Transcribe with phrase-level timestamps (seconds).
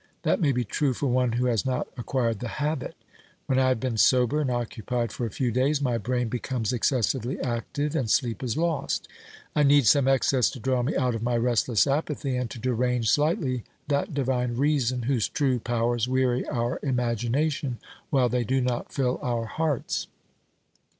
[0.23, 2.95] That may be true for one who has not acquired the habit.
[3.45, 6.27] When 278 OBERMANN I have been sober and occupied for a few days, my brain
[6.27, 9.07] becomes excessively active, and sleep is lost,
[9.55, 13.11] I need some excess to draw me out of my restless apathy and to derange
[13.11, 17.77] slightly that divine reason whose true powers weary our imagination
[18.09, 20.07] while they do not fill our hearts.